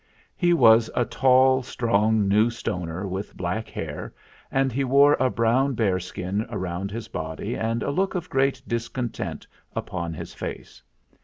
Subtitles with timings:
[0.35, 4.15] He was a tall strong New Stoner, with black hair,
[4.49, 8.63] and he wore a brown bear skin round his body and a look of great
[8.67, 9.45] discontent
[9.75, 10.81] upon his face.